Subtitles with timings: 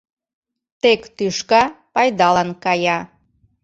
[0.81, 1.63] Тек тӱшка
[1.93, 2.99] пайдалан кая.